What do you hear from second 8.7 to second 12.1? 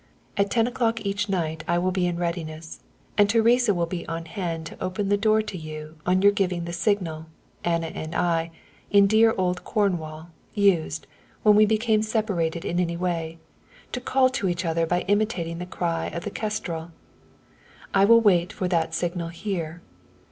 in dear old Cornwall, used, when we became